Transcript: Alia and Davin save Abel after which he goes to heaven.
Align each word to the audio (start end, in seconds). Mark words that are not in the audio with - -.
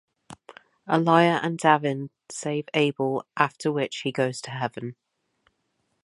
Alia 0.89 1.39
and 1.43 1.59
Davin 1.59 2.09
save 2.31 2.67
Abel 2.73 3.23
after 3.37 3.71
which 3.71 3.97
he 3.97 4.11
goes 4.11 4.41
to 4.41 4.49
heaven. 4.49 4.95